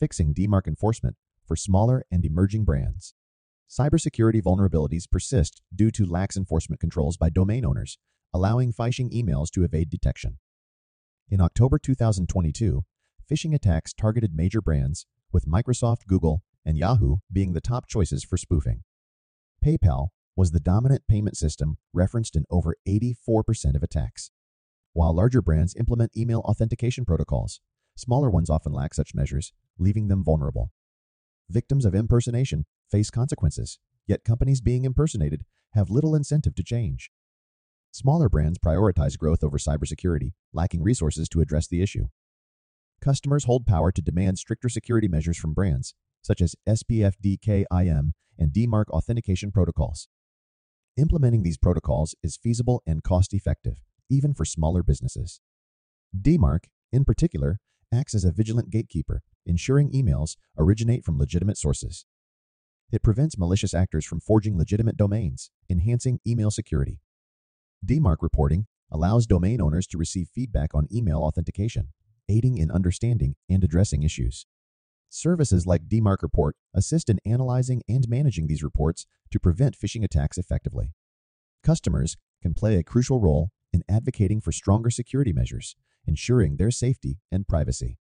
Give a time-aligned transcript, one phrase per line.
[0.00, 1.16] fixing DMARC enforcement
[1.46, 3.14] for smaller and emerging brands.
[3.68, 7.98] Cybersecurity vulnerabilities persist due to lax enforcement controls by domain owners,
[8.32, 10.38] allowing phishing emails to evade detection.
[11.28, 12.82] In October 2022,
[13.30, 18.36] phishing attacks targeted major brands, with Microsoft, Google, and Yahoo being the top choices for
[18.36, 18.82] spoofing.
[19.64, 24.30] PayPal was the dominant payment system referenced in over 84% of attacks.
[24.92, 27.60] While larger brands implement email authentication protocols,
[27.96, 30.70] smaller ones often lack such measures, leaving them vulnerable.
[31.48, 37.10] Victims of impersonation face consequences, yet companies being impersonated have little incentive to change.
[37.92, 42.06] Smaller brands prioritize growth over cybersecurity, lacking resources to address the issue.
[43.00, 48.88] Customers hold power to demand stricter security measures from brands, such as SPF-DKIM and DMARC
[48.90, 50.08] authentication protocols.
[50.96, 55.40] Implementing these protocols is feasible and cost-effective, even for smaller businesses.
[56.16, 57.58] DMARC, in particular,
[57.92, 62.06] acts as a vigilant gatekeeper, ensuring emails originate from legitimate sources.
[62.92, 67.00] It prevents malicious actors from forging legitimate domains, enhancing email security.
[67.84, 71.92] DMARC reporting allows domain owners to receive feedback on email authentication,
[72.28, 74.46] aiding in understanding and addressing issues.
[75.08, 80.38] Services like DMARC Report assist in analyzing and managing these reports to prevent phishing attacks
[80.38, 80.92] effectively.
[81.64, 85.74] Customers can play a crucial role in advocating for stronger security measures,
[86.06, 87.98] ensuring their safety and privacy.